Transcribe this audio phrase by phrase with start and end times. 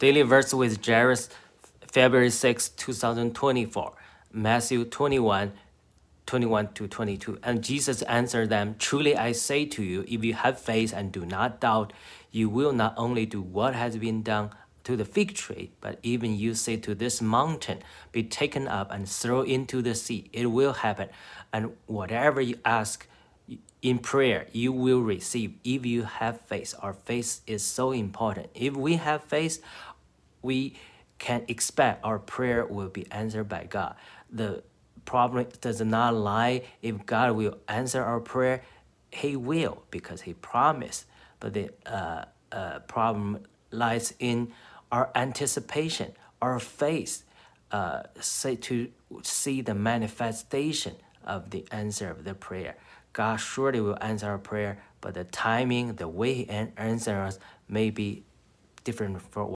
[0.00, 1.28] Daily verse with Jairus,
[1.92, 3.92] February 6, 2024.
[4.32, 5.52] Matthew 21,
[6.26, 7.38] 21 to 22.
[7.44, 11.24] And Jesus answered them, Truly I say to you, if you have faith and do
[11.24, 11.92] not doubt,
[12.32, 14.50] you will not only do what has been done
[14.82, 17.78] to the fig tree, but even you say to this mountain,
[18.10, 21.08] Be taken up and throw into the sea, it will happen.
[21.52, 23.06] And whatever you ask
[23.82, 26.74] in prayer, you will receive if you have faith.
[26.80, 28.48] Our faith is so important.
[28.54, 29.62] If we have faith,
[30.40, 30.76] we
[31.18, 33.94] can expect our prayer will be answered by God.
[34.30, 34.62] The
[35.04, 38.62] problem does not lie if God will answer our prayer,
[39.10, 41.04] He will because He promised.
[41.40, 44.52] But the uh, uh, problem lies in
[44.90, 47.24] our anticipation, our faith,
[47.70, 48.90] uh, say to
[49.22, 52.76] see the manifestation of the answer of the prayer.
[53.14, 57.88] God surely will answer our prayer, but the timing, the way He answers us may
[57.88, 58.24] be
[58.82, 59.46] different for